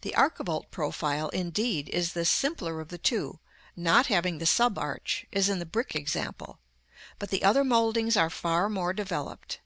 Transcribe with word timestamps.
The 0.00 0.12
archivolt 0.16 0.72
profile, 0.72 1.28
indeed, 1.28 1.88
is 1.90 2.14
the 2.14 2.24
simpler 2.24 2.80
of 2.80 2.88
the 2.88 2.98
two, 2.98 3.38
not 3.76 4.08
having 4.08 4.38
the 4.38 4.44
sub 4.44 4.76
arch; 4.76 5.24
as 5.32 5.48
in 5.48 5.60
the 5.60 5.64
brick 5.64 5.94
example; 5.94 6.58
but 7.20 7.30
the 7.30 7.44
other 7.44 7.62
mouldings 7.62 8.16
are 8.16 8.28
far 8.28 8.68
more 8.68 8.92
developed. 8.92 9.60